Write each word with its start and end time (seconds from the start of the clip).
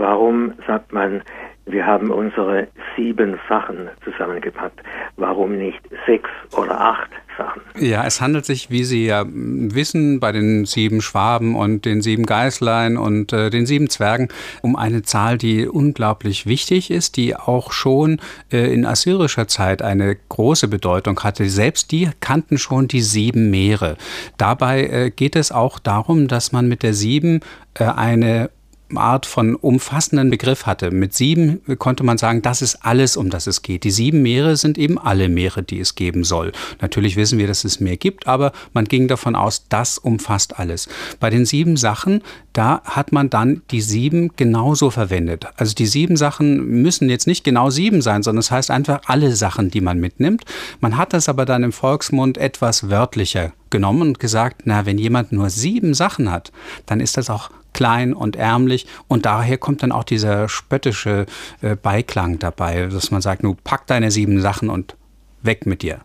warum 0.00 0.54
sagt 0.66 0.92
man, 0.92 1.22
wir 1.66 1.86
haben 1.86 2.10
unsere 2.10 2.66
sieben 2.96 3.38
Sachen 3.48 3.88
zusammengepackt. 4.02 4.80
Warum 5.16 5.56
nicht 5.56 5.80
sechs 6.06 6.28
oder 6.56 6.80
acht 6.80 7.10
Sachen? 7.36 7.62
Ja, 7.78 8.04
es 8.04 8.20
handelt 8.20 8.44
sich, 8.44 8.70
wie 8.70 8.82
Sie 8.82 9.06
ja 9.06 9.24
wissen, 9.26 10.18
bei 10.18 10.32
den 10.32 10.64
sieben 10.64 11.00
Schwaben 11.00 11.54
und 11.54 11.84
den 11.84 12.02
sieben 12.02 12.26
Geißlein 12.26 12.96
und 12.96 13.32
äh, 13.32 13.50
den 13.50 13.66
sieben 13.66 13.88
Zwergen 13.88 14.28
um 14.62 14.74
eine 14.74 15.02
Zahl, 15.02 15.38
die 15.38 15.68
unglaublich 15.68 16.46
wichtig 16.46 16.90
ist, 16.90 17.16
die 17.16 17.36
auch 17.36 17.72
schon 17.72 18.20
äh, 18.50 18.72
in 18.72 18.84
assyrischer 18.84 19.46
Zeit 19.46 19.82
eine 19.82 20.16
große 20.28 20.66
Bedeutung 20.66 21.20
hatte. 21.20 21.48
Selbst 21.48 21.92
die 21.92 22.10
kannten 22.20 22.58
schon 22.58 22.88
die 22.88 23.02
sieben 23.02 23.50
Meere. 23.50 23.96
Dabei 24.38 24.86
äh, 24.86 25.10
geht 25.10 25.36
es 25.36 25.52
auch 25.52 25.78
darum, 25.78 26.26
dass 26.26 26.52
man 26.52 26.68
mit 26.68 26.82
der 26.82 26.94
sieben 26.94 27.40
äh, 27.74 27.84
eine 27.84 28.50
Art 28.98 29.26
von 29.26 29.54
umfassenden 29.54 30.30
Begriff 30.30 30.66
hatte. 30.66 30.90
Mit 30.90 31.14
sieben 31.14 31.60
konnte 31.78 32.04
man 32.04 32.18
sagen, 32.18 32.42
das 32.42 32.62
ist 32.62 32.84
alles, 32.84 33.16
um 33.16 33.30
das 33.30 33.46
es 33.46 33.62
geht. 33.62 33.84
Die 33.84 33.90
sieben 33.90 34.22
Meere 34.22 34.56
sind 34.56 34.78
eben 34.78 34.98
alle 34.98 35.28
Meere, 35.28 35.62
die 35.62 35.80
es 35.80 35.94
geben 35.94 36.24
soll. 36.24 36.52
Natürlich 36.80 37.16
wissen 37.16 37.38
wir, 37.38 37.46
dass 37.46 37.64
es 37.64 37.80
mehr 37.80 37.96
gibt, 37.96 38.26
aber 38.26 38.52
man 38.72 38.84
ging 38.84 39.08
davon 39.08 39.34
aus, 39.34 39.66
das 39.68 39.98
umfasst 39.98 40.58
alles. 40.58 40.88
Bei 41.18 41.30
den 41.30 41.46
sieben 41.46 41.76
Sachen, 41.76 42.22
da 42.52 42.82
hat 42.84 43.12
man 43.12 43.30
dann 43.30 43.62
die 43.70 43.80
sieben 43.80 44.32
genauso 44.36 44.90
verwendet. 44.90 45.46
Also 45.56 45.74
die 45.74 45.86
sieben 45.86 46.16
Sachen 46.16 46.82
müssen 46.82 47.08
jetzt 47.08 47.26
nicht 47.26 47.44
genau 47.44 47.70
sieben 47.70 48.02
sein, 48.02 48.22
sondern 48.22 48.40
es 48.40 48.46
das 48.46 48.56
heißt 48.56 48.70
einfach 48.70 49.02
alle 49.06 49.36
Sachen, 49.36 49.70
die 49.70 49.80
man 49.80 50.00
mitnimmt. 50.00 50.44
Man 50.80 50.96
hat 50.96 51.12
das 51.12 51.28
aber 51.28 51.44
dann 51.44 51.62
im 51.62 51.72
Volksmund 51.72 52.36
etwas 52.36 52.90
wörtlicher 52.90 53.52
genommen 53.70 54.02
und 54.02 54.20
gesagt, 54.20 54.62
na, 54.64 54.86
wenn 54.86 54.98
jemand 54.98 55.30
nur 55.32 55.48
sieben 55.50 55.94
Sachen 55.94 56.30
hat, 56.30 56.50
dann 56.86 57.00
ist 57.00 57.16
das 57.16 57.30
auch 57.30 57.50
klein 57.72 58.12
und 58.12 58.36
ärmlich 58.36 58.86
und 59.08 59.26
daher 59.26 59.58
kommt 59.58 59.82
dann 59.82 59.92
auch 59.92 60.04
dieser 60.04 60.48
spöttische 60.48 61.26
äh, 61.60 61.76
Beiklang 61.76 62.38
dabei, 62.38 62.86
dass 62.86 63.10
man 63.10 63.22
sagt, 63.22 63.42
nu 63.42 63.54
pack 63.62 63.86
deine 63.86 64.10
sieben 64.10 64.40
Sachen 64.40 64.70
und 64.70 64.96
weg 65.42 65.66
mit 65.66 65.82
dir. 65.82 66.00